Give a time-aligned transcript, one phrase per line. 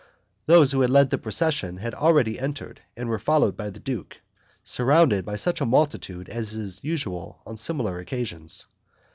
[0.47, 4.19] Those who led the procession had already entered, and were followed by the duke,
[4.63, 8.65] surrounded by such a multitude as is usual on similar occasions.